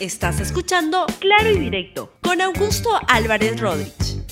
Estás 0.00 0.38
escuchando 0.38 1.06
Claro 1.18 1.50
y 1.50 1.58
Directo 1.58 2.12
con 2.22 2.40
Augusto 2.40 2.88
Álvarez 3.08 3.60
Rodríguez. 3.60 4.22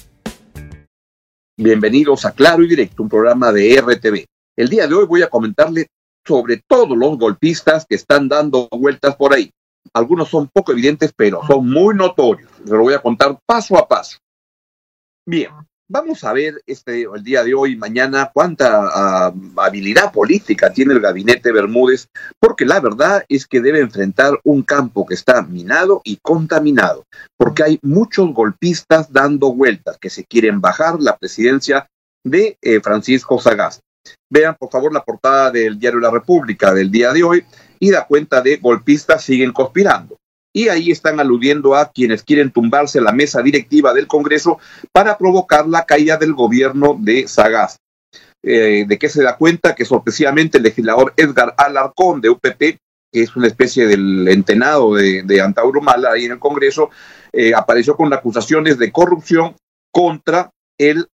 Bienvenidos 1.56 2.24
a 2.24 2.30
Claro 2.30 2.62
y 2.62 2.68
Directo, 2.68 3.02
un 3.02 3.08
programa 3.08 3.50
de 3.50 3.80
RTV. 3.80 4.26
El 4.56 4.68
día 4.68 4.86
de 4.86 4.94
hoy 4.94 5.06
voy 5.06 5.22
a 5.22 5.28
comentarle 5.28 5.88
sobre 6.24 6.62
todos 6.68 6.96
los 6.96 7.18
golpistas 7.18 7.84
que 7.84 7.96
están 7.96 8.28
dando 8.28 8.68
vueltas 8.70 9.16
por 9.16 9.34
ahí. 9.34 9.50
Algunos 9.92 10.28
son 10.28 10.48
poco 10.52 10.70
evidentes, 10.70 11.12
pero 11.16 11.40
son 11.44 11.68
muy 11.68 11.96
notorios. 11.96 12.48
Se 12.64 12.70
lo 12.70 12.82
voy 12.82 12.94
a 12.94 13.02
contar 13.02 13.36
paso 13.44 13.76
a 13.76 13.88
paso. 13.88 14.18
Bien, 15.26 15.50
Vamos 15.88 16.24
a 16.24 16.32
ver 16.32 16.60
este, 16.66 17.02
el 17.02 17.22
día 17.22 17.44
de 17.44 17.54
hoy, 17.54 17.76
mañana, 17.76 18.32
cuánta 18.34 18.88
ah, 18.92 19.32
habilidad 19.58 20.12
política 20.12 20.72
tiene 20.72 20.94
el 20.94 21.00
gabinete 21.00 21.52
Bermúdez, 21.52 22.08
porque 22.40 22.64
la 22.64 22.80
verdad 22.80 23.24
es 23.28 23.46
que 23.46 23.60
debe 23.60 23.78
enfrentar 23.78 24.32
un 24.42 24.64
campo 24.64 25.06
que 25.06 25.14
está 25.14 25.42
minado 25.42 26.00
y 26.02 26.16
contaminado, 26.16 27.04
porque 27.38 27.62
hay 27.62 27.78
muchos 27.82 28.34
golpistas 28.34 29.12
dando 29.12 29.54
vueltas 29.54 29.96
que 30.00 30.10
se 30.10 30.24
quieren 30.24 30.60
bajar 30.60 31.00
la 31.00 31.16
presidencia 31.16 31.86
de 32.24 32.58
eh, 32.60 32.80
Francisco 32.80 33.38
Sagasti. 33.38 33.80
Vean, 34.28 34.56
por 34.58 34.70
favor, 34.72 34.92
la 34.92 35.04
portada 35.04 35.52
del 35.52 35.78
diario 35.78 36.00
La 36.00 36.10
República 36.10 36.74
del 36.74 36.90
día 36.90 37.12
de 37.12 37.22
hoy 37.22 37.44
y 37.78 37.92
da 37.92 38.08
cuenta 38.08 38.42
de 38.42 38.56
golpistas 38.56 39.22
siguen 39.22 39.52
conspirando 39.52 40.16
y 40.56 40.70
ahí 40.70 40.90
están 40.90 41.20
aludiendo 41.20 41.74
a 41.74 41.92
quienes 41.92 42.22
quieren 42.22 42.50
tumbarse 42.50 42.98
la 43.02 43.12
mesa 43.12 43.42
directiva 43.42 43.92
del 43.92 44.06
Congreso 44.06 44.58
para 44.90 45.18
provocar 45.18 45.68
la 45.68 45.84
caída 45.84 46.16
del 46.16 46.32
gobierno 46.32 46.96
de 46.98 47.28
Sagaz. 47.28 47.76
Eh, 48.42 48.86
¿De 48.88 48.98
qué 48.98 49.10
se 49.10 49.22
da 49.22 49.36
cuenta? 49.36 49.74
Que 49.74 49.84
sorpresivamente 49.84 50.56
el 50.56 50.64
legislador 50.64 51.12
Edgar 51.18 51.54
Alarcón 51.58 52.22
de 52.22 52.30
UPP, 52.30 52.58
que 52.58 52.78
es 53.12 53.36
una 53.36 53.48
especie 53.48 53.86
del 53.86 54.26
entenado 54.28 54.94
de, 54.94 55.24
de 55.24 55.42
Antaurumala 55.42 56.12
ahí 56.12 56.24
en 56.24 56.32
el 56.32 56.38
Congreso, 56.38 56.88
eh, 57.34 57.52
apareció 57.54 57.94
con 57.94 58.10
acusaciones 58.14 58.78
de 58.78 58.90
corrupción 58.90 59.56
contra 59.92 60.50
el, 60.78 61.06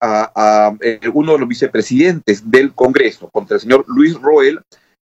uno 1.13 1.33
de 1.33 1.39
los 1.41 1.49
vicepresidentes 1.49 2.49
del 2.49 2.75
Congreso, 2.75 3.29
contra 3.33 3.57
el 3.57 3.61
señor 3.61 3.85
Luis 3.89 4.15
Roel. 4.15 4.61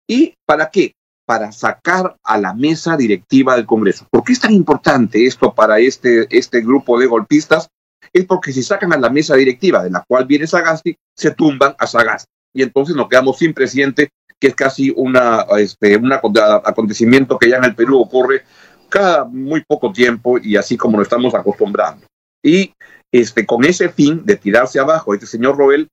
¿Y 0.08 0.32
para 0.46 0.70
qué? 0.70 0.94
Para 1.30 1.52
sacar 1.52 2.16
a 2.24 2.38
la 2.38 2.52
mesa 2.54 2.96
directiva 2.96 3.54
del 3.54 3.64
Congreso. 3.64 4.04
¿Por 4.10 4.24
qué 4.24 4.32
es 4.32 4.40
tan 4.40 4.52
importante 4.52 5.24
esto 5.26 5.54
para 5.54 5.78
este, 5.78 6.26
este 6.28 6.60
grupo 6.60 6.98
de 6.98 7.06
golpistas? 7.06 7.68
Es 8.12 8.24
porque 8.24 8.52
si 8.52 8.64
sacan 8.64 8.92
a 8.92 8.98
la 8.98 9.10
mesa 9.10 9.36
directiva 9.36 9.84
de 9.84 9.90
la 9.90 10.02
cual 10.08 10.26
viene 10.26 10.48
Sagasti, 10.48 10.96
se 11.16 11.30
tumban 11.30 11.76
a 11.78 11.86
Sagasti. 11.86 12.26
Y 12.52 12.64
entonces 12.64 12.96
nos 12.96 13.08
quedamos 13.08 13.38
sin 13.38 13.54
presidente, 13.54 14.08
que 14.40 14.48
es 14.48 14.56
casi 14.56 14.92
una, 14.96 15.46
este, 15.56 15.96
un 15.98 16.12
acontecimiento 16.12 17.38
que 17.38 17.50
ya 17.50 17.58
en 17.58 17.64
el 17.66 17.76
Perú 17.76 18.00
ocurre 18.00 18.42
cada 18.88 19.24
muy 19.24 19.62
poco 19.64 19.92
tiempo 19.92 20.36
y 20.36 20.56
así 20.56 20.76
como 20.76 20.96
lo 20.96 21.04
estamos 21.04 21.32
acostumbrando. 21.32 22.04
Y 22.42 22.74
este, 23.12 23.46
con 23.46 23.64
ese 23.64 23.88
fin 23.88 24.26
de 24.26 24.34
tirarse 24.34 24.80
abajo 24.80 25.14
este 25.14 25.26
señor 25.26 25.56
Roel 25.56 25.86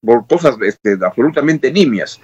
por 0.00 0.26
cosas 0.28 0.56
este, 0.62 0.96
absolutamente 1.04 1.72
nimias, 1.72 2.20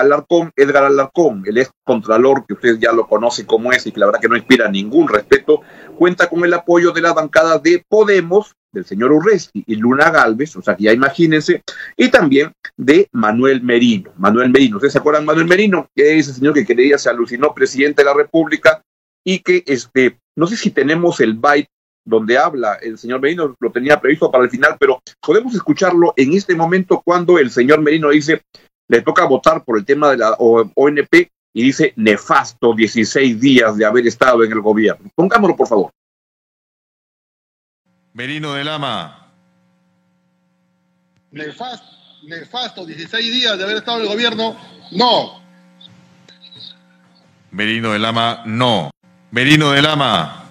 Alarcón, 0.00 0.52
Edgar 0.56 0.84
Alarcón, 0.84 1.42
el 1.46 1.58
ex 1.58 1.70
contralor 1.84 2.44
que 2.46 2.54
usted 2.54 2.78
ya 2.78 2.92
lo 2.92 3.06
conoce 3.06 3.46
como 3.46 3.72
es 3.72 3.86
y 3.86 3.92
que 3.92 4.00
la 4.00 4.06
verdad 4.06 4.20
que 4.20 4.28
no 4.28 4.36
inspira 4.36 4.68
ningún 4.68 5.08
respeto, 5.08 5.62
cuenta 5.96 6.28
con 6.28 6.44
el 6.44 6.54
apoyo 6.54 6.92
de 6.92 7.00
la 7.00 7.12
bancada 7.12 7.58
de 7.58 7.84
Podemos, 7.88 8.54
del 8.72 8.84
señor 8.84 9.12
Urresti 9.12 9.64
y 9.66 9.76
Luna 9.76 10.10
Galvez, 10.10 10.56
o 10.56 10.62
sea 10.62 10.76
que 10.76 10.84
ya 10.84 10.92
imagínense, 10.92 11.62
y 11.96 12.08
también 12.08 12.52
de 12.76 13.08
Manuel 13.12 13.62
Merino. 13.62 14.12
Manuel 14.16 14.50
Merino, 14.50 14.76
¿ustedes 14.76 14.92
se 14.92 14.98
acuerdan 14.98 15.24
Manuel 15.24 15.46
Merino? 15.46 15.88
Que 15.94 16.18
es 16.18 16.28
el 16.28 16.34
señor 16.34 16.54
que 16.54 16.66
creía 16.66 16.98
se 16.98 17.08
alucinó 17.08 17.54
presidente 17.54 18.02
de 18.02 18.06
la 18.06 18.14
República 18.14 18.82
y 19.24 19.38
que, 19.38 19.62
este, 19.66 20.18
no 20.36 20.46
sé 20.46 20.56
si 20.56 20.70
tenemos 20.70 21.20
el 21.20 21.34
byte 21.34 21.68
donde 22.04 22.36
habla 22.36 22.74
el 22.74 22.98
señor 22.98 23.20
Merino, 23.20 23.56
lo 23.58 23.72
tenía 23.72 24.00
previsto 24.00 24.30
para 24.30 24.44
el 24.44 24.50
final, 24.50 24.76
pero 24.78 25.00
podemos 25.20 25.54
escucharlo 25.54 26.12
en 26.16 26.34
este 26.34 26.54
momento 26.54 27.00
cuando 27.02 27.38
el 27.38 27.50
señor 27.50 27.80
Merino 27.80 28.10
dice, 28.10 28.42
le 28.88 29.02
toca 29.02 29.24
votar 29.24 29.64
por 29.64 29.78
el 29.78 29.84
tema 29.84 30.10
de 30.10 30.18
la 30.18 30.32
ONP 30.38 31.30
y 31.52 31.62
dice 31.62 31.92
nefasto 31.96 32.74
16 32.74 33.40
días 33.40 33.76
de 33.76 33.84
haber 33.84 34.06
estado 34.06 34.42
en 34.42 34.52
el 34.52 34.60
gobierno. 34.60 35.10
Pongámoslo, 35.14 35.56
por 35.56 35.68
favor. 35.68 35.90
Merino 38.12 38.54
de 38.54 38.64
Lama. 38.64 39.32
Nefasto, 41.30 41.86
nefasto 42.24 42.86
16 42.86 43.32
días 43.32 43.58
de 43.58 43.64
haber 43.64 43.76
estado 43.78 43.98
en 43.98 44.04
el 44.04 44.08
gobierno. 44.10 44.56
No. 44.92 45.42
Merino 47.50 47.92
de 47.92 47.98
Lama, 47.98 48.42
no. 48.46 48.90
Merino 49.30 49.70
de 49.70 49.82
Lama. 49.82 50.44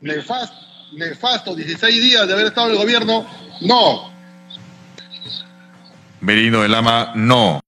Nefasto, 0.00 0.56
nefasto 0.92 1.54
16 1.54 2.02
días 2.02 2.26
de 2.26 2.32
haber 2.32 2.46
estado 2.46 2.68
en 2.68 2.72
el 2.74 2.78
gobierno. 2.78 3.26
No. 3.60 4.15
Merino 6.26 6.62
de 6.62 6.68
Lama, 6.68 7.12
no. 7.14 7.60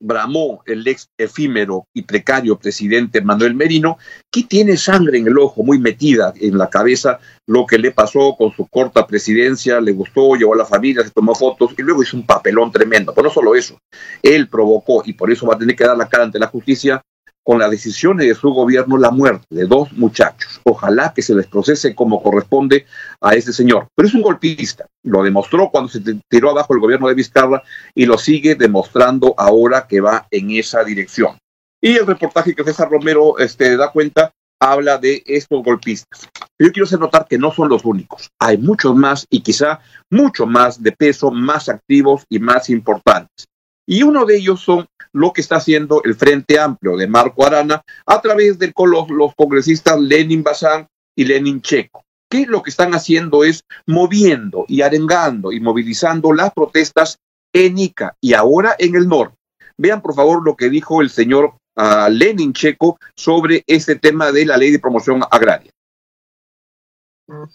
Bramó 0.00 0.62
el 0.64 0.86
ex 0.86 1.08
efímero 1.18 1.88
y 1.92 2.02
precario 2.02 2.56
presidente 2.56 3.20
Manuel 3.20 3.56
Merino, 3.56 3.98
que 4.30 4.44
tiene 4.44 4.76
sangre 4.76 5.18
en 5.18 5.26
el 5.26 5.36
ojo, 5.36 5.64
muy 5.64 5.80
metida 5.80 6.32
en 6.40 6.56
la 6.56 6.70
cabeza, 6.70 7.18
lo 7.48 7.66
que 7.66 7.78
le 7.78 7.90
pasó 7.90 8.36
con 8.38 8.52
su 8.52 8.68
corta 8.68 9.08
presidencia, 9.08 9.80
le 9.80 9.90
gustó, 9.90 10.36
llevó 10.36 10.54
a 10.54 10.58
la 10.58 10.66
familia, 10.66 11.02
se 11.02 11.10
tomó 11.10 11.34
fotos 11.34 11.72
y 11.76 11.82
luego 11.82 12.04
hizo 12.04 12.16
un 12.16 12.24
papelón 12.24 12.70
tremendo. 12.70 13.12
Pero 13.12 13.26
no 13.26 13.34
solo 13.34 13.56
eso, 13.56 13.76
él 14.22 14.48
provocó, 14.48 15.02
y 15.04 15.14
por 15.14 15.32
eso 15.32 15.48
va 15.48 15.56
a 15.56 15.58
tener 15.58 15.74
que 15.74 15.84
dar 15.84 15.96
la 15.96 16.08
cara 16.08 16.22
ante 16.22 16.38
la 16.38 16.46
justicia, 16.46 17.02
con 17.44 17.58
las 17.58 17.70
decisiones 17.70 18.26
de 18.26 18.34
su 18.34 18.50
gobierno 18.50 18.96
la 18.96 19.10
muerte 19.10 19.46
de 19.50 19.66
dos 19.66 19.92
muchachos. 19.92 20.60
Ojalá 20.64 21.12
que 21.14 21.22
se 21.22 21.34
les 21.34 21.46
procese 21.46 21.94
como 21.94 22.22
corresponde 22.22 22.86
a 23.20 23.34
este 23.34 23.52
señor. 23.52 23.86
Pero 23.94 24.08
es 24.08 24.14
un 24.14 24.22
golpista. 24.22 24.86
Lo 25.04 25.22
demostró 25.22 25.70
cuando 25.70 25.90
se 25.90 26.00
tiró 26.28 26.50
abajo 26.50 26.74
el 26.74 26.80
gobierno 26.80 27.06
de 27.06 27.14
Vizcarra 27.14 27.62
y 27.94 28.06
lo 28.06 28.18
sigue 28.18 28.54
demostrando 28.54 29.34
ahora 29.36 29.86
que 29.86 30.00
va 30.00 30.26
en 30.30 30.50
esa 30.52 30.82
dirección. 30.82 31.36
Y 31.80 31.96
el 31.96 32.06
reportaje 32.06 32.54
que 32.54 32.64
César 32.64 32.90
Romero 32.90 33.38
este, 33.38 33.76
da 33.76 33.92
cuenta 33.92 34.32
habla 34.58 34.96
de 34.96 35.22
estos 35.26 35.62
golpistas. 35.62 36.26
Yo 36.58 36.72
quiero 36.72 36.86
hacer 36.86 36.98
notar 36.98 37.26
que 37.28 37.36
no 37.36 37.52
son 37.52 37.68
los 37.68 37.84
únicos. 37.84 38.30
Hay 38.38 38.56
muchos 38.56 38.96
más 38.96 39.26
y 39.28 39.40
quizá 39.40 39.80
mucho 40.10 40.46
más 40.46 40.82
de 40.82 40.92
peso, 40.92 41.30
más 41.30 41.68
activos 41.68 42.24
y 42.30 42.38
más 42.38 42.70
importantes. 42.70 43.46
Y 43.86 44.02
uno 44.02 44.24
de 44.24 44.38
ellos 44.38 44.60
son 44.60 44.86
lo 45.14 45.32
que 45.32 45.40
está 45.40 45.56
haciendo 45.56 46.02
el 46.04 46.14
Frente 46.14 46.58
Amplio 46.58 46.96
de 46.96 47.06
Marco 47.06 47.46
Arana 47.46 47.82
a 48.04 48.20
través 48.20 48.58
de 48.58 48.72
los, 48.76 49.08
los 49.08 49.34
congresistas 49.34 49.98
Lenin 49.98 50.42
Bazán 50.42 50.88
y 51.16 51.24
Lenin 51.24 51.62
Checo. 51.62 52.04
Que 52.28 52.46
lo 52.46 52.62
que 52.62 52.70
están 52.70 52.94
haciendo 52.94 53.44
es 53.44 53.62
moviendo 53.86 54.64
y 54.68 54.82
arengando 54.82 55.52
y 55.52 55.60
movilizando 55.60 56.32
las 56.32 56.52
protestas 56.52 57.18
en 57.52 57.78
Ica 57.78 58.16
y 58.20 58.34
ahora 58.34 58.74
en 58.78 58.96
el 58.96 59.08
norte. 59.08 59.36
Vean 59.78 60.02
por 60.02 60.14
favor 60.14 60.44
lo 60.44 60.56
que 60.56 60.68
dijo 60.68 61.00
el 61.00 61.10
señor 61.10 61.54
uh, 61.76 62.10
Lenin 62.10 62.52
Checo 62.52 62.98
sobre 63.16 63.62
este 63.68 63.94
tema 63.96 64.32
de 64.32 64.46
la 64.46 64.56
ley 64.56 64.72
de 64.72 64.80
promoción 64.80 65.22
agraria. 65.30 65.70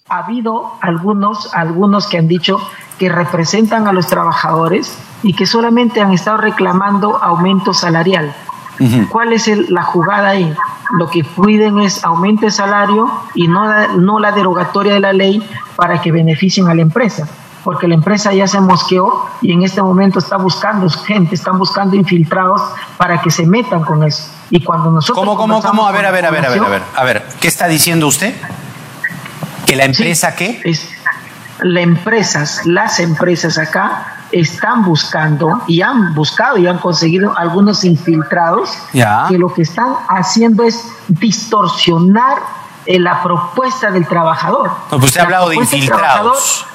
Ha 0.10 0.18
habido 0.18 0.74
algunos, 0.82 1.54
algunos 1.54 2.08
que 2.08 2.18
han 2.18 2.28
dicho 2.28 2.58
que 2.98 3.08
representan 3.08 3.88
a 3.88 3.94
los 3.94 4.08
trabajadores 4.08 4.98
y 5.22 5.34
que 5.34 5.46
solamente 5.46 6.02
han 6.02 6.12
estado 6.12 6.38
reclamando 6.38 7.18
aumento 7.18 7.76
salarial. 7.76 8.34
¿Cuál 9.12 9.34
es 9.34 9.48
la 9.70 9.84
jugada 9.84 10.30
ahí? 10.30 10.52
Lo 10.98 11.08
que 11.12 11.24
piden 11.24 11.80
es 11.80 12.04
aumente 12.04 12.48
el 12.48 12.52
salario 12.52 13.12
y 13.36 13.48
no 13.48 13.66
la, 13.66 13.88
no 13.90 14.18
la 14.18 14.32
derogatoria 14.32 14.94
de 14.94 15.02
la 15.02 15.14
ley 15.14 15.48
para 15.76 16.02
que 16.02 16.12
beneficien 16.12 16.68
a 16.68 16.74
la 16.74 16.82
empresa, 16.82 17.28
porque 17.64 17.88
la 17.88 17.94
empresa 17.94 18.34
ya 18.34 18.48
se 18.48 18.60
mosqueó 18.62 19.28
y 19.42 19.52
en 19.52 19.62
este 19.62 19.84
momento 19.84 20.18
está 20.18 20.38
buscando 20.38 20.90
gente, 20.90 21.36
están 21.36 21.60
buscando 21.60 21.96
infiltrados 21.96 22.62
para 22.98 23.22
que 23.22 23.30
se 23.30 23.46
metan 23.46 23.84
con 23.84 24.04
eso. 24.04 24.32
Y 24.50 24.64
cuando 24.64 24.90
nosotros 24.90 25.20
¿Cómo, 25.20 25.38
cómo, 25.38 25.62
cómo? 25.62 25.88
A 25.88 25.92
ver, 25.92 26.08
a 26.08 26.12
ver, 26.12 26.26
a 26.26 26.32
ver, 26.32 26.46
a 26.46 26.50
ver, 26.50 26.82
a 26.96 27.04
ver, 27.04 27.28
¿qué 27.40 27.48
está 27.48 27.68
diciendo 27.68 28.08
usted? 28.08 28.34
¿Que 29.70 29.76
la 29.76 29.86
empresa 29.86 30.36
qué? 30.36 30.60
Es, 30.66 30.90
las 31.62 31.84
empresas, 31.84 32.66
las 32.66 33.00
empresas 33.00 33.60
acá 33.60 34.26
están 34.32 34.84
buscando 34.84 35.62
y 35.68 35.84
han 35.84 36.16
buscado 36.16 36.58
y 36.58 36.66
han 36.66 36.80
conseguido 36.80 37.38
algunos 37.38 37.84
infiltrados 37.84 38.72
que 38.92 39.38
lo 39.38 39.54
que 39.54 39.62
están 39.62 39.94
haciendo 40.08 40.64
es 40.64 40.84
distorsionar 41.08 42.40
eh, 42.88 42.98
la 42.98 43.22
propuesta 43.22 43.92
del 43.92 44.08
trabajador. 44.08 44.72
Pues 44.90 45.04
usted 45.04 45.22
ha 45.22 45.24
hablado 45.26 45.50
de 45.50 45.58
infiltrados. 45.58 46.66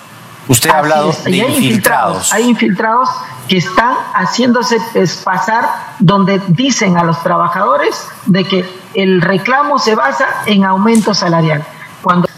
Usted 0.47 0.71
ha 0.71 0.79
hablado 0.79 1.13
de 1.25 1.43
hay 1.43 1.57
infiltrados. 1.57 2.33
Hay 2.33 2.49
infiltrados 2.49 3.09
que 3.49 3.57
están 3.57 3.95
haciéndose 4.15 4.79
pasar 5.25 5.69
donde 5.99 6.41
dicen 6.47 6.97
a 6.97 7.03
los 7.03 7.21
trabajadores 7.25 8.07
de 8.27 8.45
que 8.45 8.65
el 8.95 9.21
reclamo 9.21 9.81
se 9.81 9.97
basa 9.97 10.27
en 10.47 10.65
aumento 10.65 11.13
salarial. 11.13 11.67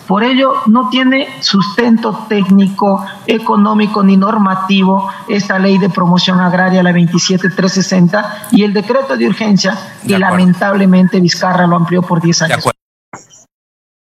Por 0.06 0.22
ello, 0.22 0.54
no 0.66 0.88
tiene 0.88 1.42
sustento 1.42 2.26
técnico, 2.28 3.04
económico 3.26 4.02
ni 4.02 4.16
normativo 4.16 5.10
esta 5.28 5.58
ley 5.58 5.78
de 5.78 5.90
promoción 5.90 6.38
agraria, 6.38 6.82
la 6.82 6.92
27360, 6.92 8.48
y 8.52 8.62
el 8.62 8.72
decreto 8.72 9.16
de 9.16 9.26
urgencia, 9.26 9.76
que 10.06 10.18
lamentablemente 10.18 11.20
Vizcarra 11.20 11.66
lo 11.66 11.76
amplió 11.76 12.02
por 12.02 12.20
10 12.20 12.42
años. 12.42 12.68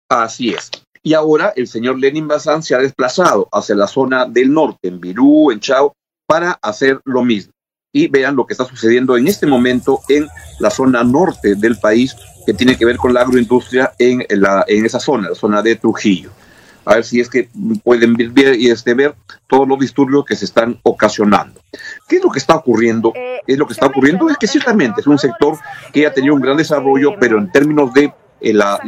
Así 0.09 0.51
es. 0.51 0.71
Y 1.03 1.15
ahora 1.15 1.53
el 1.55 1.69
señor 1.69 2.01
Lenin 2.01 2.27
Bazán 2.27 2.65
se 2.65 2.75
ha 2.75 2.79
desplazado 2.79 3.49
hacia 3.53 3.77
la 3.77 3.87
zona 3.87 4.27
del 4.27 4.53
norte, 4.53 4.89
en 4.89 5.01
Virú, 5.01 5.53
en 5.53 5.61
Chao, 5.61 5.93
para 6.27 6.59
hacer 6.61 7.01
lo 7.05 7.23
mismo. 7.23 7.53
Y 7.97 8.09
vean 8.09 8.37
lo 8.37 8.47
que 8.47 8.53
está 8.53 8.67
sucediendo 8.67 9.17
en 9.17 9.27
este 9.27 9.47
momento 9.47 10.01
en 10.11 10.29
la 10.59 10.71
zona 10.71 11.03
norte 11.03 11.55
del 11.55 11.79
país, 11.79 12.15
que 12.45 12.53
tiene 12.53 12.77
que 12.77 12.85
ver 12.85 12.97
con 12.97 13.15
la 13.15 13.23
agroindustria 13.23 13.93
en, 13.99 14.23
la, 14.29 14.65
en 14.69 14.85
esa 14.85 15.01
zona, 15.01 15.31
la 15.31 15.35
zona 15.35 15.63
de 15.63 15.77
Trujillo. 15.77 16.31
A 16.85 16.97
ver 16.97 17.05
si 17.05 17.21
es 17.21 17.29
que 17.29 17.49
pueden 17.83 18.15
ver, 18.15 18.55
y 18.61 18.69
este, 18.69 18.93
ver 18.93 19.15
todos 19.47 19.67
los 19.67 19.79
disturbios 19.79 20.25
que 20.27 20.37
se 20.37 20.45
están 20.45 20.79
ocasionando. 20.83 21.61
¿Qué 22.07 22.17
es 22.17 22.23
lo 22.23 22.31
que 22.31 22.39
está 22.39 22.55
ocurriendo? 22.55 23.13
Eh, 23.15 23.41
es 23.47 23.59
lo 23.59 23.67
que 23.67 23.73
está 23.73 23.87
ocurriendo 23.87 24.29
es 24.29 24.37
que 24.37 24.47
ciertamente 24.47 25.01
es 25.01 25.07
un 25.07 25.19
sector 25.19 25.57
que 25.93 26.07
ha 26.07 26.13
tenido 26.13 26.35
un 26.35 26.41
gran 26.41 26.57
desarrollo, 26.57 27.15
pero 27.19 27.39
en 27.39 27.51
términos 27.51 27.93
de 27.95 28.13
eh, 28.41 28.53
la, 28.53 28.79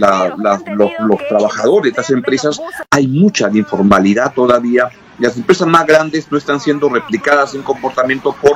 los, 0.77 1.29
trabajadores 1.29 1.83
de 1.85 1.89
estas 1.89 2.11
empresas, 2.11 2.61
hay 2.91 3.07
mucha 3.07 3.49
informalidad 3.53 4.33
todavía. 4.35 4.89
Las 5.19 5.37
empresas 5.37 5.67
más 5.67 5.87
grandes 5.87 6.31
no 6.31 6.39
están 6.39 6.61
siendo 6.61 6.89
replicadas 6.89 7.55
en 7.55 7.63
comportamiento 7.63 8.37
por 8.41 8.48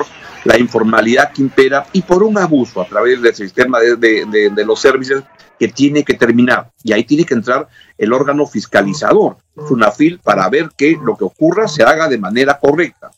la 0.43 0.57
informalidad 0.57 1.31
que 1.31 1.41
impera 1.41 1.85
y 1.93 2.01
por 2.01 2.23
un 2.23 2.37
abuso 2.37 2.81
a 2.81 2.85
través 2.85 3.21
del 3.21 3.33
sistema 3.33 3.79
de, 3.79 3.95
de, 3.95 4.65
los 4.65 4.79
servicios 4.79 5.23
que 5.59 5.67
tiene 5.67 6.03
que 6.03 6.15
terminar. 6.15 6.71
Y 6.83 6.91
ahí 6.91 7.03
tiene 7.03 7.25
que 7.25 7.33
entrar 7.33 7.67
el 7.97 8.11
órgano 8.11 8.45
fiscalizador, 8.45 9.37
SUNAFIL, 9.67 10.19
para 10.19 10.49
ver 10.49 10.71
que 10.75 10.97
lo 11.01 11.15
que 11.15 11.23
ocurra 11.23 11.67
se 11.67 11.83
haga 11.83 12.07
de 12.07 12.17
manera 12.17 12.59
correcta. 12.59 13.11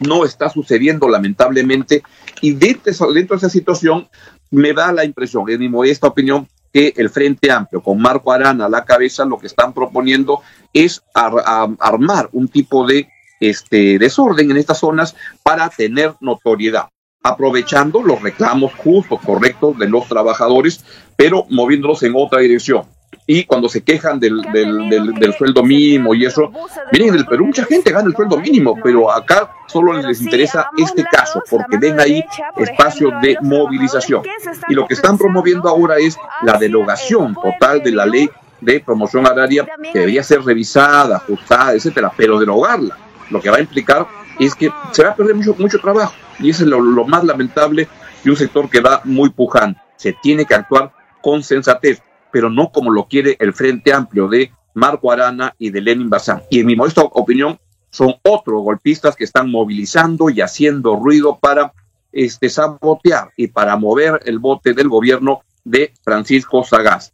No 0.00 0.24
está 0.24 0.48
sucediendo, 0.48 1.08
lamentablemente, 1.08 2.02
y 2.40 2.54
dentro, 2.54 3.12
de 3.12 3.28
esa 3.36 3.48
situación 3.48 4.08
me 4.50 4.72
da 4.72 4.92
la 4.92 5.04
impresión, 5.04 5.48
es 5.48 5.58
mi 5.58 5.68
modesta 5.68 6.08
opinión, 6.08 6.48
que 6.72 6.94
el 6.96 7.10
Frente 7.10 7.50
Amplio, 7.50 7.82
con 7.82 8.00
Marco 8.00 8.32
Arana 8.32 8.64
a 8.64 8.68
la 8.68 8.84
cabeza, 8.84 9.26
lo 9.26 9.38
que 9.38 9.46
están 9.46 9.74
proponiendo 9.74 10.40
es 10.72 11.02
armar 11.14 12.30
un 12.32 12.48
tipo 12.48 12.86
de 12.86 13.08
este, 13.42 13.98
desorden 13.98 14.50
en 14.52 14.56
estas 14.56 14.78
zonas 14.78 15.16
para 15.42 15.68
tener 15.68 16.14
notoriedad, 16.20 16.88
aprovechando 17.22 18.00
los 18.00 18.22
reclamos 18.22 18.72
justos, 18.74 19.20
correctos 19.20 19.76
de 19.78 19.88
los 19.88 20.06
trabajadores, 20.06 20.84
pero 21.16 21.44
moviéndolos 21.50 22.04
en 22.04 22.12
otra 22.14 22.38
dirección. 22.38 22.84
Y 23.26 23.44
cuando 23.44 23.68
se 23.68 23.82
quejan 23.82 24.20
del, 24.20 24.40
del, 24.52 25.34
sueldo 25.34 25.62
mínimo 25.62 26.14
y 26.14 26.24
eso, 26.24 26.50
miren, 26.92 27.08
en 27.08 27.14
el 27.16 27.26
Perú 27.26 27.46
mucha 27.46 27.64
gente 27.64 27.90
gana 27.90 28.08
el 28.08 28.14
sueldo 28.14 28.38
mínimo, 28.38 28.76
pero 28.82 29.10
acá 29.12 29.50
solo 29.66 29.92
les 29.94 30.20
interesa 30.20 30.70
este 30.76 31.04
caso, 31.04 31.42
porque 31.50 31.78
ven 31.78 31.98
ahí 32.00 32.24
espacio 32.56 33.10
de 33.20 33.36
movilización. 33.40 34.22
Y 34.68 34.74
lo 34.74 34.86
que 34.86 34.94
están 34.94 35.18
promoviendo 35.18 35.68
ahora 35.68 35.96
es 35.98 36.16
la 36.42 36.58
derogación 36.58 37.34
total 37.34 37.82
de 37.82 37.92
la 37.92 38.06
ley 38.06 38.28
de 38.60 38.80
promoción 38.80 39.26
agraria, 39.26 39.66
que 39.92 39.98
debería 39.98 40.22
ser 40.22 40.42
revisada, 40.42 41.16
ajustada, 41.16 41.74
etcétera, 41.74 42.12
pero 42.16 42.38
derogarla, 42.38 42.96
lo 43.32 43.40
que 43.40 43.50
va 43.50 43.56
a 43.56 43.60
implicar 43.60 44.06
es 44.38 44.54
que 44.54 44.70
se 44.92 45.02
va 45.02 45.10
a 45.10 45.16
perder 45.16 45.34
mucho, 45.34 45.54
mucho 45.58 45.78
trabajo. 45.78 46.14
Y 46.38 46.50
eso 46.50 46.62
es 46.64 46.68
lo, 46.68 47.04
más 47.04 47.24
lamentable 47.24 47.88
de 48.22 48.30
un 48.30 48.36
sector 48.36 48.68
que 48.70 48.80
va 48.80 49.00
muy 49.04 49.30
pujante. 49.30 49.80
Se 49.96 50.12
tiene 50.22 50.44
que 50.44 50.54
actuar 50.54 50.92
con 51.20 51.42
sensatez 51.42 52.02
pero 52.32 52.50
no 52.50 52.72
como 52.72 52.90
lo 52.90 53.06
quiere 53.06 53.36
el 53.38 53.52
Frente 53.52 53.92
Amplio 53.92 54.26
de 54.26 54.50
Marco 54.74 55.12
Arana 55.12 55.54
y 55.58 55.70
de 55.70 55.82
Lenin 55.82 56.10
Bazán. 56.10 56.42
Y 56.50 56.60
en 56.60 56.66
mi 56.66 56.74
modesta 56.74 57.02
opinión, 57.02 57.60
son 57.90 58.14
otros 58.22 58.62
golpistas 58.62 59.14
que 59.14 59.24
están 59.24 59.50
movilizando 59.50 60.30
y 60.30 60.40
haciendo 60.40 60.96
ruido 60.96 61.38
para 61.38 61.74
este, 62.10 62.48
sabotear 62.48 63.30
y 63.36 63.48
para 63.48 63.76
mover 63.76 64.20
el 64.24 64.38
bote 64.38 64.72
del 64.72 64.88
gobierno 64.88 65.42
de 65.62 65.92
Francisco 66.02 66.64
Sagaz. 66.64 67.12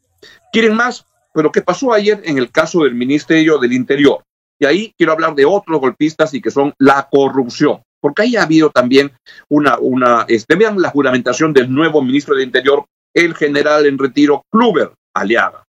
¿Quieren 0.53 0.77
más? 0.77 1.05
Pero 1.35 1.51
¿qué 1.51 1.63
pasó 1.63 1.93
ayer 1.93 2.23
en 2.25 2.39
el 2.39 2.51
caso 2.51 2.85
del 2.85 2.95
Ministerio 2.95 3.59
del 3.59 3.73
Interior? 3.73 4.23
Y 4.59 4.67
ahí 4.67 4.93
quiero 4.97 5.13
hablar 5.13 5.35
de 5.35 5.45
otros 5.45 5.81
golpistas 5.81 6.35
y 6.35 6.41
que 6.41 6.51
son 6.51 6.75
la 6.79 7.09
corrupción. 7.11 7.81
Porque 8.01 8.23
ahí 8.23 8.37
ha 8.37 8.43
habido 8.43 8.71
también 8.71 9.13
una, 9.49 9.79
una, 9.79 10.25
este, 10.29 10.57
vean 10.57 10.81
la 10.81 10.91
juramentación 10.91 11.53
del 11.53 11.73
nuevo 11.73 12.03
ministro 12.03 12.35
del 12.35 12.45
Interior, 12.45 12.85
el 13.15 13.35
general 13.35 13.87
en 13.87 13.99
retiro 13.99 14.43
Kluber, 14.51 14.93
aliada. 15.15 15.65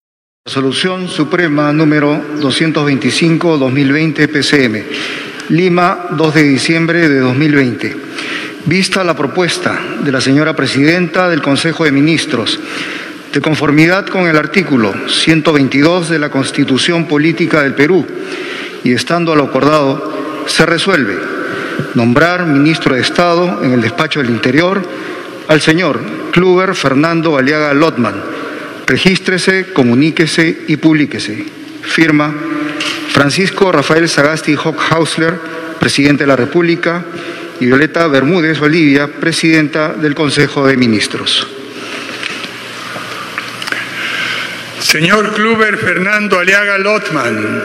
Resolución 0.45 1.07
Suprema 1.07 1.71
número 1.73 2.15
225-2020 2.39 4.27
PCM, 4.31 4.83
Lima, 5.49 6.07
2 6.11 6.33
de 6.33 6.43
diciembre 6.43 7.09
de 7.09 7.19
2020. 7.19 7.95
Vista 8.65 9.03
la 9.03 9.15
propuesta 9.15 9.79
de 10.03 10.11
la 10.11 10.21
señora 10.21 10.55
Presidenta 10.55 11.29
del 11.29 11.41
Consejo 11.41 11.85
de 11.85 11.91
Ministros, 11.91 12.59
de 13.33 13.41
conformidad 13.41 14.07
con 14.07 14.27
el 14.27 14.37
artículo 14.37 14.93
122 15.07 16.09
de 16.09 16.19
la 16.19 16.29
Constitución 16.29 17.07
Política 17.07 17.61
del 17.61 17.75
Perú, 17.75 18.05
y 18.83 18.93
estando 18.93 19.33
a 19.33 19.35
lo 19.35 19.45
acordado, 19.45 20.45
se 20.47 20.65
resuelve 20.65 21.17
nombrar 21.95 22.45
ministro 22.45 22.95
de 22.95 23.01
Estado 23.01 23.63
en 23.63 23.73
el 23.73 23.81
despacho 23.81 24.21
del 24.21 24.29
Interior 24.29 24.81
al 25.47 25.61
señor 25.61 25.99
Kluber 26.31 26.75
Fernando 26.75 27.37
Aliaga 27.37 27.73
Lotman, 27.73 28.15
Regístrese, 28.89 29.67
comuníquese 29.71 30.63
y 30.67 30.77
publíquese. 30.77 31.45
Firma 31.83 32.33
Francisco 33.11 33.71
Rafael 33.71 34.09
Sagasti 34.09 34.55
Hockhausler, 34.55 35.39
presidente 35.79 36.23
de 36.23 36.27
la 36.27 36.35
República, 36.35 37.05
y 37.59 37.67
Violeta 37.67 38.07
Bermúdez 38.07 38.59
Olivia, 38.61 39.07
presidenta 39.07 39.93
del 39.93 40.15
Consejo 40.15 40.65
de 40.65 40.75
Ministros. 40.75 41.47
Señor 44.79 45.35
Kluber 45.35 45.77
Fernando 45.77 46.39
Aliaga 46.39 46.79
Lotman, 46.79 47.61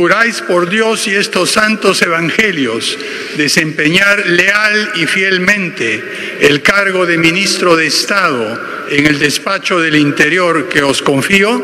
juráis 0.00 0.40
por 0.40 0.70
Dios 0.70 1.06
y 1.08 1.10
estos 1.14 1.50
santos 1.50 2.00
evangelios 2.00 2.96
desempeñar 3.36 4.26
leal 4.28 4.92
y 4.94 5.04
fielmente 5.04 6.02
el 6.40 6.62
cargo 6.62 7.04
de 7.04 7.18
ministro 7.18 7.76
de 7.76 7.86
Estado 7.86 8.88
en 8.88 9.06
el 9.06 9.18
despacho 9.18 9.78
del 9.78 9.96
Interior 9.96 10.70
que 10.70 10.82
os 10.82 11.02
confío? 11.02 11.62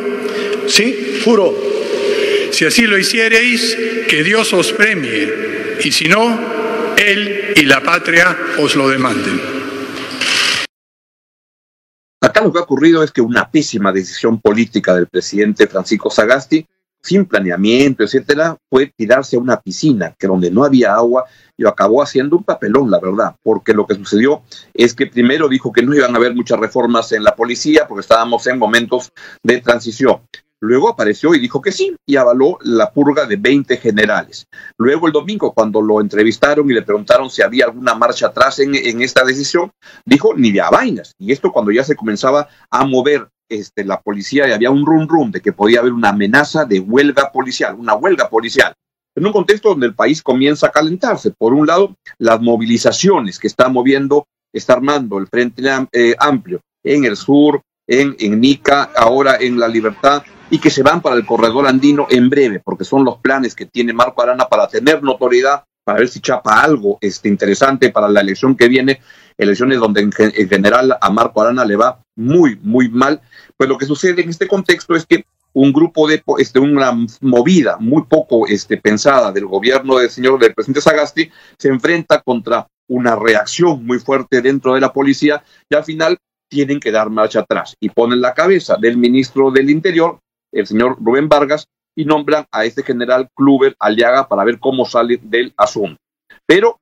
Sí, 0.69 1.23
juro. 1.25 1.57
Si 2.53 2.67
así 2.67 2.83
lo 2.83 2.99
hiciereis, 2.99 3.75
que 4.07 4.23
Dios 4.23 4.53
os 4.53 4.71
premie, 4.71 5.79
y 5.83 5.91
si 5.91 6.07
no, 6.07 6.95
Él 6.99 7.55
y 7.57 7.63
la 7.63 7.81
patria 7.81 8.37
os 8.59 8.77
lo 8.77 8.91
demanden. 8.91 9.41
Acá 12.21 12.43
lo 12.43 12.53
que 12.53 12.59
ha 12.59 12.63
ocurrido 12.63 13.03
es 13.03 13.13
que 13.13 13.23
una 13.23 13.51
pésima 13.51 13.93
decisión 13.93 14.43
política 14.43 14.95
del 14.95 15.07
presidente 15.07 15.67
Francisco 15.67 16.11
Sagasti 16.11 16.67
sin 17.07 17.25
planeamiento, 17.25 18.03
etcétera, 18.03 18.57
fue 18.69 18.93
tirarse 18.97 19.37
a 19.37 19.39
una 19.39 19.61
piscina 19.61 20.15
que 20.19 20.27
donde 20.27 20.51
no 20.51 20.65
había 20.65 20.95
agua 20.95 21.25
y 21.57 21.65
acabó 21.67 22.03
haciendo 22.03 22.37
un 22.37 22.43
papelón, 22.43 22.91
la 22.91 22.99
verdad, 22.99 23.37
porque 23.43 23.73
lo 23.73 23.87
que 23.87 23.95
sucedió 23.95 24.43
es 24.75 24.93
que 24.95 25.07
primero 25.07 25.49
dijo 25.49 25.73
que 25.73 25.83
no 25.83 25.95
iban 25.95 26.15
a 26.15 26.19
haber 26.19 26.35
muchas 26.35 26.59
reformas 26.59 27.13
en 27.13 27.23
la 27.23 27.37
policía 27.37 27.87
porque 27.87 28.01
estábamos 28.01 28.47
en 28.49 28.59
momentos 28.59 29.13
de 29.43 29.61
transición. 29.61 30.21
Luego 30.61 30.89
apareció 30.89 31.35
y 31.35 31.39
dijo 31.39 31.61
que 31.61 31.71
sí 31.71 31.95
y 32.07 32.17
avaló 32.17 32.59
la 32.63 32.91
purga 32.91 33.27
de 33.27 33.37
20 33.37 33.77
generales. 33.77 34.47
Luego 34.79 35.07
el 35.07 35.13
domingo, 35.13 35.53
cuando 35.53 35.83
lo 35.83 36.01
entrevistaron 36.01 36.71
y 36.71 36.75
le 36.75 36.83
preguntaron 36.83 37.29
si 37.29 37.43
había 37.43 37.67
alguna 37.67 37.95
marcha 37.95 38.29
atrás 38.29 38.59
en, 38.61 38.75
esta 39.03 39.25
decisión, 39.25 39.71
dijo 40.05 40.33
ni 40.35 40.53
de 40.53 40.63
a 40.63 40.71
vainas. 40.71 41.15
Y 41.19 41.33
esto 41.33 41.53
cuando 41.53 41.73
ya 41.73 41.85
se 41.85 41.95
comenzaba 41.95 42.49
a 42.71 42.85
mover 42.87 43.29
este, 43.49 43.85
la 43.85 44.01
policía 44.01 44.49
y 44.49 44.53
había 44.53 44.71
un 44.71 44.87
rum 44.87 45.07
rum 45.07 45.31
de 45.31 45.41
que 45.41 45.53
podía 45.53 45.81
haber 45.81 45.93
una 45.93 46.09
amenaza 46.09 46.65
de 46.65 46.81
huelga 46.81 47.31
policial, 47.31 47.75
una 47.75 47.95
huelga 47.95 48.29
policial. 48.31 48.73
En 49.15 49.27
un 49.27 49.33
contexto 49.33 49.71
donde 49.71 49.87
el 49.87 49.95
país 49.95 50.23
comienza 50.23 50.67
a 50.67 50.73
calentarse. 50.73 51.31
Por 51.31 51.53
un 51.53 51.67
lado, 51.67 51.95
las 52.19 52.41
movilizaciones 52.41 53.39
que 53.39 53.47
está 53.47 53.69
moviendo, 53.69 54.27
está 54.53 54.75
armando 54.75 55.19
el 55.19 55.27
Frente 55.27 55.63
eh, 55.93 56.15
Amplio 56.19 56.61
en 56.83 57.05
el 57.05 57.17
sur, 57.17 57.63
en, 57.87 58.17
en 58.19 58.41
Nica, 58.41 58.91
ahora 58.97 59.37
en 59.41 59.59
La 59.59 59.69
Libertad, 59.69 60.23
y 60.51 60.59
que 60.59 60.71
se 60.71 60.83
van 60.83 61.01
para 61.01 61.17
el 61.17 61.27
corredor 61.27 61.67
andino 61.67 62.07
en 62.11 62.31
breve, 62.31 62.61
porque 62.61 62.85
son 62.85 63.05
los 63.05 63.19
planes 63.19 63.55
que 63.55 63.67
tiene 63.67 63.93
Marco 63.93 64.23
Arana 64.23 64.47
para 64.49 64.69
tener 64.69 65.03
notoriedad, 65.03 65.65
para 65.85 65.99
ver 66.01 66.09
si 66.09 66.21
chapa 66.21 66.61
algo 66.61 66.99
este, 67.01 67.29
interesante 67.29 67.91
para 67.91 68.09
la 68.09 68.21
elección 68.21 68.57
que 68.57 68.69
viene, 68.69 69.01
elecciones 69.39 69.79
donde 69.79 70.01
en, 70.03 70.13
en 70.19 70.49
general 70.49 70.97
a 71.01 71.11
Marco 71.11 71.43
Arana 71.43 71.65
le 71.65 71.77
va 71.77 72.01
muy, 72.17 72.59
muy 72.63 72.89
mal. 72.89 73.21
Pues 73.57 73.69
lo 73.69 73.79
que 73.79 73.87
sucede 73.87 74.23
en 74.23 74.31
este 74.31 74.49
contexto 74.49 74.95
es 74.95 75.07
que 75.07 75.25
un 75.57 75.73
grupo 75.73 76.07
de, 76.07 76.23
este, 76.39 76.59
una 76.59 76.93
movida 77.23 77.79
muy 77.81 78.03
poco 78.03 78.47
este, 78.47 78.77
pensada 78.77 79.33
del 79.33 79.47
gobierno 79.47 79.97
del 79.97 80.11
señor, 80.11 80.39
del 80.39 80.53
presidente 80.53 80.83
Sagasti, 80.83 81.31
se 81.59 81.69
enfrenta 81.69 82.21
contra 82.21 82.67
una 82.89 83.17
reacción 83.17 83.85
muy 83.87 83.99
fuerte 83.99 84.43
dentro 84.43 84.75
de 84.75 84.83
la 84.83 84.93
policía 84.93 85.43
y 85.71 85.75
al 85.75 85.85
final 85.85 86.19
tienen 86.51 86.79
que 86.79 86.93
dar 86.93 87.09
marcha 87.09 87.41
atrás 87.41 87.75
y 87.81 87.89
ponen 87.89 88.21
la 88.21 88.35
cabeza 88.35 88.77
del 88.77 88.99
ministro 88.99 89.51
del 89.51 89.71
Interior 89.71 90.19
el 90.59 90.67
señor 90.67 90.97
Rubén 91.01 91.29
Vargas 91.29 91.69
y 91.97 92.05
nombran 92.05 92.47
a 92.53 92.65
este 92.65 92.83
general 92.83 93.29
Kluber 93.35 93.75
Aliaga 93.79 94.29
para 94.29 94.45
ver 94.45 94.59
cómo 94.59 94.85
sale 94.85 95.19
del 95.23 95.53
asunto. 95.57 95.99
Pero 96.47 96.79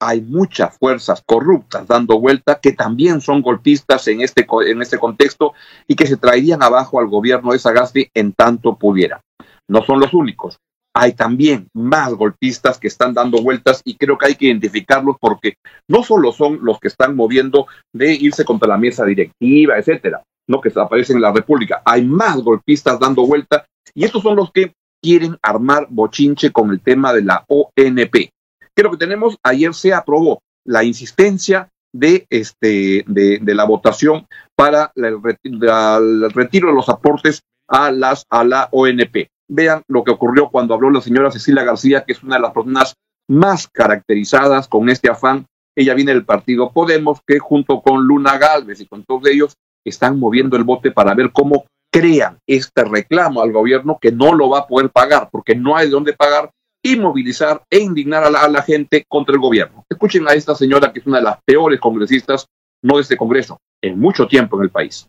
hay 0.00 0.20
muchas 0.20 0.76
fuerzas 0.78 1.22
corruptas 1.26 1.86
dando 1.86 2.20
vuelta 2.20 2.60
que 2.60 2.72
también 2.72 3.20
son 3.20 3.42
golpistas 3.42 4.06
en 4.08 4.20
este, 4.20 4.46
en 4.66 4.80
este 4.80 4.98
contexto 4.98 5.54
y 5.86 5.96
que 5.96 6.06
se 6.06 6.16
traerían 6.16 6.62
abajo 6.62 7.00
al 7.00 7.08
gobierno 7.08 7.52
de 7.52 7.58
Sagasti 7.58 8.10
en 8.14 8.32
tanto 8.32 8.76
pudiera. 8.76 9.20
No 9.68 9.82
son 9.82 10.00
los 10.00 10.14
únicos. 10.14 10.58
Hay 10.94 11.12
también 11.12 11.68
más 11.74 12.12
golpistas 12.14 12.78
que 12.78 12.88
están 12.88 13.12
dando 13.12 13.42
vueltas 13.42 13.82
y 13.84 13.96
creo 13.96 14.16
que 14.18 14.26
hay 14.26 14.34
que 14.34 14.46
identificarlos 14.46 15.16
porque 15.20 15.54
no 15.88 16.02
solo 16.02 16.32
son 16.32 16.60
los 16.62 16.80
que 16.80 16.88
están 16.88 17.14
moviendo 17.14 17.66
de 17.92 18.14
irse 18.14 18.44
contra 18.44 18.68
la 18.68 18.78
mesa 18.78 19.04
directiva, 19.04 19.78
etcétera, 19.78 20.22
no 20.48 20.60
que 20.60 20.72
aparecen 20.74 21.16
en 21.16 21.22
la 21.22 21.32
República. 21.32 21.82
Hay 21.84 22.04
más 22.04 22.38
golpistas 22.38 22.98
dando 22.98 23.26
vuelta 23.26 23.66
y 23.94 24.04
estos 24.04 24.22
son 24.22 24.36
los 24.36 24.50
que 24.50 24.72
quieren 25.00 25.36
armar 25.42 25.86
bochinche 25.90 26.50
con 26.50 26.70
el 26.70 26.80
tema 26.80 27.12
de 27.12 27.22
la 27.22 27.44
ONP. 27.46 28.30
¿Qué 28.74 28.82
lo 28.82 28.90
que 28.90 28.96
tenemos? 28.96 29.36
Ayer 29.42 29.72
se 29.74 29.92
aprobó 29.92 30.40
la 30.64 30.84
insistencia 30.84 31.68
de, 31.92 32.26
este, 32.30 33.04
de, 33.06 33.54
la 33.54 33.64
votación 33.64 34.26
para 34.54 34.92
el, 34.94 35.22
retiro 35.22 36.68
de 36.68 36.74
los 36.74 36.88
aportes 36.88 37.42
a, 37.68 37.90
las, 37.90 38.24
a 38.30 38.44
la 38.44 38.68
ONP. 38.72 39.28
Vean 39.48 39.82
lo 39.88 40.04
que 40.04 40.10
ocurrió 40.10 40.50
cuando 40.50 40.74
habló 40.74 40.90
la 40.90 41.00
señora 41.00 41.30
Cecilia 41.30 41.64
García, 41.64 42.04
que 42.04 42.12
es 42.12 42.22
una 42.22 42.36
de 42.36 42.42
las 42.42 42.52
personas 42.52 42.94
más 43.28 43.68
caracterizadas 43.68 44.68
con 44.68 44.88
este 44.88 45.10
afán. 45.10 45.46
Ella 45.76 45.94
viene 45.94 46.12
del 46.12 46.24
partido 46.24 46.72
Podemos, 46.72 47.20
que 47.26 47.38
junto 47.38 47.80
con 47.80 48.04
Luna 48.04 48.36
Galvez 48.36 48.80
y 48.80 48.86
con 48.86 49.04
todos 49.04 49.26
ellos 49.26 49.56
están 49.84 50.18
moviendo 50.18 50.56
el 50.56 50.64
bote 50.64 50.90
para 50.90 51.14
ver 51.14 51.32
cómo 51.32 51.66
crean 51.90 52.38
este 52.46 52.84
reclamo 52.84 53.42
al 53.42 53.52
gobierno 53.52 53.98
que 54.00 54.12
no 54.12 54.34
lo 54.34 54.50
va 54.50 54.60
a 54.60 54.66
poder 54.66 54.90
pagar, 54.90 55.28
porque 55.30 55.54
no 55.54 55.76
hay 55.76 55.86
de 55.86 55.92
dónde 55.92 56.12
pagar 56.12 56.50
y 56.82 56.96
movilizar 56.96 57.62
e 57.70 57.78
indignar 57.78 58.24
a 58.24 58.48
la, 58.48 58.62
gente 58.62 59.04
contra 59.08 59.34
el 59.34 59.40
gobierno. 59.40 59.84
Escuchen 59.88 60.28
a 60.28 60.32
esta 60.32 60.54
señora 60.54 60.92
que 60.92 61.00
es 61.00 61.06
una 61.06 61.18
de 61.18 61.24
las 61.24 61.38
peores 61.44 61.80
congresistas, 61.80 62.46
no 62.82 62.96
de 62.96 63.02
este 63.02 63.16
Congreso, 63.16 63.58
en 63.82 63.98
mucho 63.98 64.26
tiempo 64.26 64.56
en 64.56 64.64
el 64.64 64.70
país. 64.70 65.08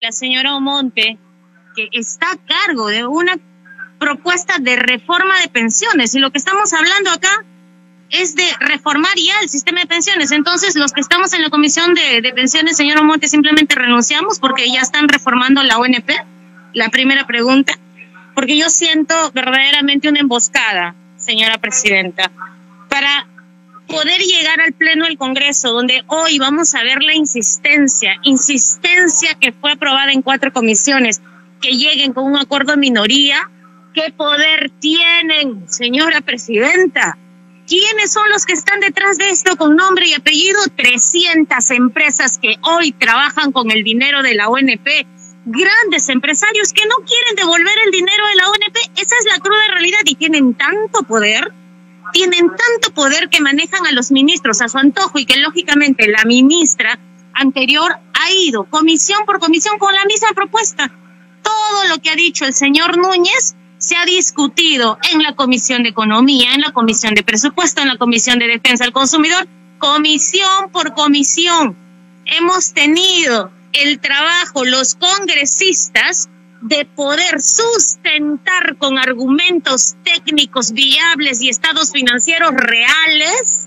La 0.00 0.12
señora 0.12 0.54
Omonte, 0.54 1.18
que 1.74 1.88
está 1.92 2.32
a 2.32 2.36
cargo 2.36 2.88
de 2.88 3.04
una 3.06 3.36
propuesta 3.98 4.58
de 4.60 4.76
reforma 4.76 5.40
de 5.40 5.48
pensiones, 5.48 6.14
y 6.14 6.20
lo 6.20 6.30
que 6.30 6.38
estamos 6.38 6.72
hablando 6.72 7.10
acá 7.10 7.44
es 8.12 8.36
de 8.36 8.44
reformar 8.60 9.16
ya 9.16 9.40
el 9.42 9.48
sistema 9.48 9.80
de 9.80 9.86
pensiones. 9.86 10.30
Entonces, 10.30 10.76
los 10.76 10.92
que 10.92 11.00
estamos 11.00 11.32
en 11.32 11.42
la 11.42 11.50
comisión 11.50 11.94
de, 11.94 12.32
pensiones, 12.34 12.76
señor 12.76 12.98
Omonte, 12.98 13.26
simplemente 13.26 13.74
renunciamos 13.74 14.38
porque 14.38 14.70
ya 14.70 14.80
están 14.80 15.08
reformando 15.08 15.62
la 15.62 15.78
ONP. 15.78 16.10
La 16.74 16.88
primera 16.88 17.26
pregunta 17.26 17.74
porque 18.34 18.56
yo 18.56 18.68
siento 18.70 19.14
verdaderamente 19.32 20.08
una 20.08 20.20
emboscada, 20.20 20.94
señora 21.16 21.58
presidenta, 21.58 22.30
para 22.88 23.26
poder 23.86 24.20
llegar 24.20 24.60
al 24.60 24.72
Pleno 24.72 25.04
del 25.04 25.18
Congreso, 25.18 25.72
donde 25.72 26.02
hoy 26.06 26.38
vamos 26.38 26.74
a 26.74 26.82
ver 26.82 27.02
la 27.02 27.14
insistencia, 27.14 28.14
insistencia 28.22 29.34
que 29.34 29.52
fue 29.52 29.72
aprobada 29.72 30.12
en 30.12 30.22
cuatro 30.22 30.52
comisiones, 30.52 31.20
que 31.60 31.72
lleguen 31.72 32.12
con 32.12 32.24
un 32.24 32.36
acuerdo 32.36 32.72
de 32.72 32.78
minoría. 32.78 33.50
¿Qué 33.94 34.10
poder 34.16 34.70
tienen, 34.80 35.68
señora 35.68 36.22
presidenta? 36.22 37.18
¿Quiénes 37.66 38.12
son 38.12 38.28
los 38.30 38.44
que 38.44 38.52
están 38.52 38.80
detrás 38.80 39.18
de 39.18 39.30
esto 39.30 39.56
con 39.56 39.76
nombre 39.76 40.08
y 40.08 40.14
apellido? 40.14 40.58
300 40.76 41.70
empresas 41.70 42.38
que 42.38 42.56
hoy 42.62 42.92
trabajan 42.92 43.52
con 43.52 43.70
el 43.70 43.84
dinero 43.84 44.22
de 44.22 44.34
la 44.34 44.48
ONP 44.48 45.06
grandes 45.44 46.08
empresarios 46.08 46.72
que 46.72 46.86
no 46.86 46.96
quieren 47.04 47.34
devolver 47.36 47.74
el 47.86 47.90
dinero 47.90 48.26
de 48.28 48.36
la 48.36 48.48
ONP. 48.48 48.76
Esa 48.96 49.16
es 49.18 49.26
la 49.26 49.38
cruda 49.38 49.60
realidad 49.72 50.00
y 50.04 50.14
tienen 50.14 50.54
tanto 50.54 51.02
poder, 51.02 51.52
tienen 52.12 52.48
tanto 52.48 52.94
poder 52.94 53.28
que 53.28 53.40
manejan 53.40 53.86
a 53.86 53.92
los 53.92 54.10
ministros 54.12 54.60
a 54.60 54.68
su 54.68 54.78
antojo 54.78 55.18
y 55.18 55.26
que 55.26 55.38
lógicamente 55.38 56.08
la 56.08 56.24
ministra 56.24 56.98
anterior 57.34 57.92
ha 58.14 58.32
ido 58.32 58.64
comisión 58.64 59.24
por 59.24 59.40
comisión 59.40 59.78
con 59.78 59.94
la 59.94 60.04
misma 60.04 60.28
propuesta. 60.34 60.92
Todo 61.42 61.88
lo 61.88 61.98
que 61.98 62.10
ha 62.10 62.16
dicho 62.16 62.44
el 62.44 62.54
señor 62.54 62.96
Núñez 62.98 63.56
se 63.82 63.96
ha 63.96 64.04
discutido 64.04 64.96
en 65.12 65.24
la 65.24 65.34
Comisión 65.34 65.82
de 65.82 65.88
Economía, 65.88 66.54
en 66.54 66.60
la 66.60 66.70
Comisión 66.70 67.16
de 67.16 67.24
Presupuesto, 67.24 67.82
en 67.82 67.88
la 67.88 67.98
Comisión 67.98 68.38
de 68.38 68.46
Defensa 68.46 68.84
del 68.84 68.92
Consumidor, 68.92 69.48
comisión 69.78 70.70
por 70.70 70.94
comisión. 70.94 71.76
Hemos 72.24 72.74
tenido 72.74 73.50
el 73.72 73.98
trabajo, 73.98 74.64
los 74.64 74.94
congresistas, 74.94 76.28
de 76.60 76.84
poder 76.84 77.40
sustentar 77.42 78.76
con 78.78 78.98
argumentos 78.98 79.96
técnicos 80.04 80.70
viables 80.70 81.42
y 81.42 81.48
estados 81.48 81.90
financieros 81.90 82.52
reales 82.54 83.66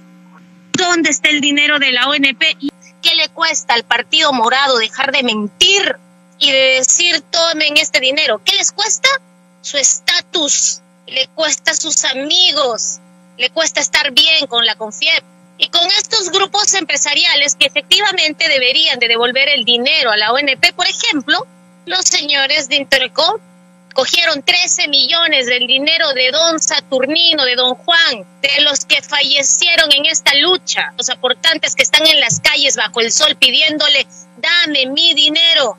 dónde 0.71 1.09
está 1.09 1.27
el 1.27 1.41
dinero 1.41 1.77
de 1.77 1.91
la 1.91 2.07
ONP 2.07 2.41
y 2.61 2.69
qué 3.01 3.15
le 3.15 3.27
cuesta 3.33 3.73
al 3.73 3.83
Partido 3.83 4.31
Morado 4.31 4.77
dejar 4.77 5.11
de 5.11 5.23
mentir 5.23 5.97
y 6.39 6.51
de 6.51 6.75
decir 6.77 7.19
tomen 7.19 7.75
este 7.75 7.99
dinero. 7.99 8.39
¿Qué 8.45 8.55
les 8.55 8.71
cuesta? 8.71 9.09
Su 9.65 9.77
estatus, 9.77 10.81
le 11.07 11.25
cuesta 11.29 11.71
a 11.71 11.75
sus 11.75 12.05
amigos, 12.05 12.99
le 13.35 13.49
cuesta 13.49 13.81
estar 13.81 14.11
bien 14.11 14.45
con 14.45 14.63
la 14.63 14.75
CONFIEP 14.75 15.23
y 15.57 15.69
con 15.69 15.87
estos 15.87 16.29
grupos 16.29 16.75
empresariales 16.75 17.55
que 17.55 17.65
efectivamente 17.65 18.47
deberían 18.47 18.99
de 18.99 19.07
devolver 19.07 19.49
el 19.49 19.65
dinero 19.65 20.11
a 20.11 20.17
la 20.17 20.33
ONP, 20.33 20.71
por 20.75 20.85
ejemplo, 20.85 21.47
los 21.87 22.01
señores 22.01 22.69
de 22.69 22.75
Interco 22.75 23.41
cogieron 23.95 24.43
13 24.43 24.87
millones 24.87 25.47
del 25.47 25.65
dinero 25.65 26.13
de 26.13 26.29
don 26.29 26.59
Saturnino, 26.59 27.43
de 27.43 27.55
don 27.55 27.73
Juan, 27.73 28.23
de 28.43 28.61
los 28.61 28.85
que 28.85 29.01
fallecieron 29.01 29.91
en 29.93 30.05
esta 30.05 30.35
lucha, 30.35 30.93
los 30.95 31.09
aportantes 31.09 31.73
que 31.73 31.81
están 31.81 32.05
en 32.05 32.19
las 32.19 32.39
calles 32.39 32.75
bajo 32.75 33.01
el 33.01 33.11
sol 33.11 33.35
pidiéndole, 33.35 34.05
dame 34.37 34.85
mi 34.85 35.15
dinero. 35.15 35.75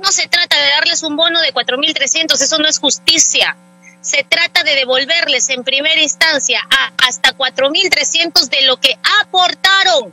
No 0.00 0.10
se 0.10 0.28
trata 0.28 0.58
de 0.58 0.70
darles 0.70 1.02
un 1.02 1.16
bono 1.16 1.40
de 1.40 1.52
4.300, 1.52 2.40
eso 2.40 2.58
no 2.58 2.68
es 2.68 2.78
justicia 2.78 3.56
se 4.00 4.24
trata 4.24 4.62
de 4.62 4.76
devolverles 4.76 5.50
en 5.50 5.62
primera 5.62 6.00
instancia 6.00 6.60
a 6.70 6.92
hasta 7.06 7.36
4.300 7.36 8.48
de 8.48 8.62
lo 8.62 8.78
que 8.78 8.98
aportaron. 9.20 10.12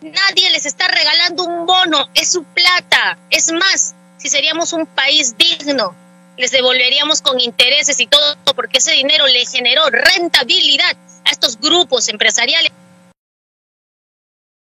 Nadie 0.00 0.50
les 0.50 0.64
está 0.64 0.88
regalando 0.88 1.44
un 1.44 1.66
bono, 1.66 2.08
es 2.14 2.32
su 2.32 2.44
plata. 2.44 3.18
Es 3.28 3.52
más, 3.52 3.94
si 4.16 4.28
seríamos 4.28 4.72
un 4.72 4.86
país 4.86 5.36
digno, 5.36 5.94
les 6.38 6.50
devolveríamos 6.50 7.20
con 7.20 7.38
intereses 7.38 8.00
y 8.00 8.06
todo, 8.06 8.36
porque 8.56 8.78
ese 8.78 8.92
dinero 8.92 9.26
le 9.26 9.44
generó 9.44 9.90
rentabilidad 9.90 10.96
a 11.26 11.30
estos 11.30 11.60
grupos 11.60 12.08
empresariales 12.08 12.72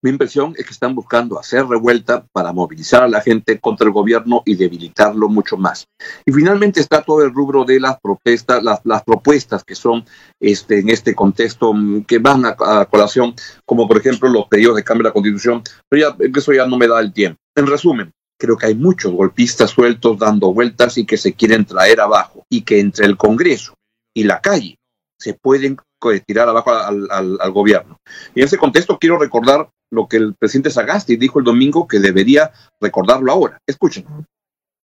mi 0.03 0.09
impresión 0.09 0.53
es 0.57 0.65
que 0.65 0.73
están 0.73 0.95
buscando 0.95 1.39
hacer 1.39 1.65
revuelta 1.67 2.25
para 2.31 2.51
movilizar 2.51 3.03
a 3.03 3.07
la 3.07 3.21
gente 3.21 3.59
contra 3.59 3.85
el 3.85 3.93
gobierno 3.93 4.41
y 4.45 4.55
debilitarlo 4.55 5.29
mucho 5.29 5.57
más. 5.57 5.87
Y 6.25 6.31
finalmente 6.31 6.79
está 6.79 7.03
todo 7.03 7.23
el 7.23 7.33
rubro 7.33 7.65
de 7.65 7.79
las 7.79 7.99
protestas, 7.99 8.63
las, 8.63 9.03
propuestas 9.03 9.63
que 9.63 9.75
son 9.75 10.03
este, 10.39 10.79
en 10.79 10.89
este 10.89 11.13
contexto 11.13 11.73
mm, 11.73 12.05
que 12.05 12.17
van 12.17 12.45
a, 12.45 12.85
colación, 12.85 13.35
como 13.65 13.87
por 13.87 13.97
ejemplo 13.97 14.29
los 14.29 14.47
pedidos 14.47 14.75
de 14.75 14.83
cambio 14.83 15.03
de 15.03 15.09
la 15.09 15.13
constitución, 15.13 15.61
pero 15.87 16.09
ya, 16.09 16.39
eso 16.39 16.53
ya 16.53 16.65
no 16.65 16.77
me 16.77 16.87
da 16.87 16.99
el 16.99 17.13
tiempo. 17.13 17.39
En 17.55 17.67
resumen, 17.67 18.11
creo 18.39 18.57
que 18.57 18.67
hay 18.67 18.75
muchos 18.75 19.11
golpistas 19.11 19.69
sueltos 19.69 20.17
dando 20.17 20.51
vueltas 20.51 20.97
y 20.97 21.05
que 21.05 21.17
se 21.17 21.33
quieren 21.33 21.65
traer 21.65 22.01
abajo 22.01 22.43
y 22.49 22.61
que 22.61 22.79
entre 22.79 23.05
el 23.05 23.17
Congreso 23.17 23.75
y 24.15 24.23
la 24.23 24.41
calle 24.41 24.77
se 25.19 25.35
pueden 25.35 25.77
tirar 26.25 26.49
abajo 26.49 26.71
al, 26.71 27.07
al, 27.11 27.51
gobierno. 27.51 27.97
Y 28.35 28.39
en 28.41 28.45
ese 28.45 28.57
contexto 28.57 28.97
quiero 28.99 29.19
recordar 29.19 29.69
lo 29.91 30.07
que 30.07 30.17
el 30.17 30.33
presidente 30.35 30.69
Sagasti 30.69 31.15
dijo 31.15 31.39
el 31.39 31.45
domingo 31.45 31.87
que 31.87 31.99
debería 31.99 32.51
recordarlo 32.79 33.31
ahora. 33.31 33.57
Escuchen. 33.67 34.05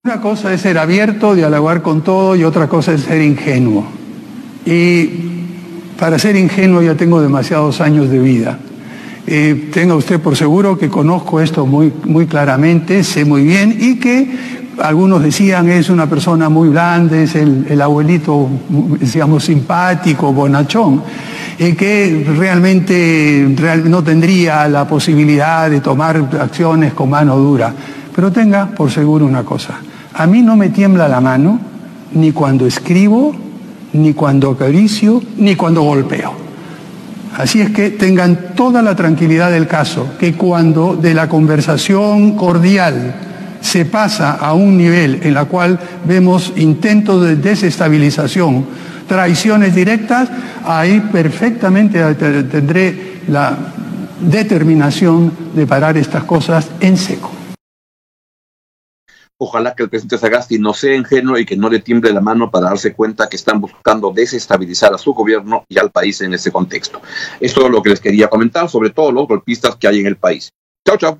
Una 0.05 0.21
cosa 0.21 0.53
es 0.53 0.61
ser 0.61 0.77
abierto, 0.77 1.35
dialogar 1.35 1.81
con 1.81 2.03
todo 2.03 2.35
y 2.35 2.43
otra 2.43 2.67
cosa 2.67 2.93
es 2.93 3.01
ser 3.01 3.21
ingenuo. 3.21 3.85
Y 4.65 5.07
para 5.99 6.19
ser 6.19 6.35
ingenuo 6.35 6.81
ya 6.81 6.95
tengo 6.95 7.21
demasiados 7.21 7.81
años 7.81 8.09
de 8.09 8.19
vida. 8.19 8.59
Eh, 9.25 9.69
tenga 9.73 9.95
usted 9.95 10.19
por 10.19 10.35
seguro 10.35 10.77
que 10.77 10.89
conozco 10.89 11.39
esto 11.39 11.65
muy, 11.65 11.93
muy 12.03 12.27
claramente, 12.27 13.03
sé 13.05 13.23
muy 13.23 13.43
bien 13.43 13.77
y 13.79 13.99
que 13.99 14.62
algunos 14.81 15.21
decían 15.21 15.69
es 15.69 15.89
una 15.89 16.07
persona 16.07 16.49
muy 16.49 16.69
grande, 16.69 17.23
es 17.23 17.35
el, 17.35 17.65
el 17.69 17.81
abuelito, 17.81 18.47
digamos, 18.99 19.43
simpático, 19.43 20.33
bonachón 20.33 21.01
que 21.57 22.25
realmente 22.37 23.47
no 23.85 24.03
tendría 24.03 24.67
la 24.67 24.85
posibilidad 24.87 25.69
de 25.69 25.79
tomar 25.79 26.17
acciones 26.39 26.93
con 26.93 27.09
mano 27.09 27.37
dura. 27.37 27.73
Pero 28.13 28.31
tenga 28.31 28.67
por 28.67 28.91
seguro 28.91 29.25
una 29.25 29.43
cosa, 29.43 29.79
a 30.13 30.27
mí 30.27 30.41
no 30.41 30.55
me 30.55 30.69
tiembla 30.69 31.07
la 31.07 31.21
mano 31.21 31.59
ni 32.13 32.31
cuando 32.31 32.67
escribo, 32.67 33.35
ni 33.93 34.13
cuando 34.13 34.51
acaricio, 34.51 35.21
ni 35.37 35.55
cuando 35.55 35.81
golpeo. 35.81 36.33
Así 37.37 37.61
es 37.61 37.71
que 37.71 37.89
tengan 37.89 38.53
toda 38.55 38.83
la 38.83 38.95
tranquilidad 38.95 39.49
del 39.49 39.67
caso, 39.67 40.09
que 40.19 40.33
cuando 40.33 40.95
de 40.95 41.15
la 41.15 41.27
conversación 41.27 42.35
cordial 42.35 43.15
se 43.63 43.85
pasa 43.85 44.33
a 44.33 44.53
un 44.53 44.77
nivel 44.77 45.21
en 45.23 45.33
la 45.33 45.45
cual 45.45 45.79
vemos 46.03 46.51
intentos 46.57 47.23
de 47.23 47.37
desestabilización, 47.37 48.65
traiciones 49.07 49.73
directas, 49.73 50.29
ahí 50.65 50.99
perfectamente 51.11 52.13
tendré 52.15 53.21
la 53.29 53.57
determinación 54.19 55.31
de 55.55 55.65
parar 55.65 55.97
estas 55.97 56.25
cosas 56.25 56.69
en 56.81 56.97
seco. 56.97 57.31
Ojalá 59.37 59.73
que 59.75 59.83
el 59.83 59.89
presidente 59.89 60.17
Sagasti 60.17 60.59
no 60.59 60.73
sea 60.73 60.95
ingenuo 60.95 61.37
y 61.37 61.45
que 61.45 61.57
no 61.57 61.69
le 61.69 61.79
tiemble 61.79 62.13
la 62.13 62.21
mano 62.21 62.51
para 62.51 62.67
darse 62.67 62.93
cuenta 62.93 63.27
que 63.27 63.37
están 63.37 63.59
buscando 63.59 64.11
desestabilizar 64.11 64.93
a 64.93 64.97
su 64.97 65.13
gobierno 65.13 65.65
y 65.67 65.79
al 65.79 65.89
país 65.89 66.21
en 66.21 66.33
ese 66.33 66.51
contexto. 66.51 67.01
Esto 67.39 67.65
es 67.65 67.71
lo 67.71 67.81
que 67.81 67.89
les 67.89 67.99
quería 67.99 68.27
comentar 68.27 68.69
sobre 68.69 68.89
todos 68.89 69.13
los 69.13 69.27
golpistas 69.27 69.75
que 69.77 69.87
hay 69.87 69.99
en 69.99 70.07
el 70.07 70.17
país. 70.17 70.51
Chao, 70.85 70.97
chao. 70.97 71.19